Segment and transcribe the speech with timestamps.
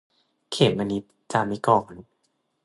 [0.51, 2.01] เขมนิจ จามิกรณ์